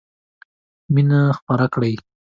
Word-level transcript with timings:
مينه 0.93 1.19
خپره 1.37 1.65
کړئ. 1.73 1.93